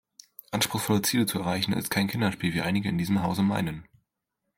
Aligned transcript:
Anspruchsvolle 0.49 1.03
Ziele 1.03 1.27
zu 1.27 1.37
erreichen, 1.37 1.73
ist 1.73 1.91
kein 1.91 2.07
Kinderspiel, 2.07 2.55
wie 2.55 2.61
einige 2.63 2.89
in 2.89 2.97
diesem 2.97 3.21
Hause 3.21 3.43
meinen. 3.43 3.87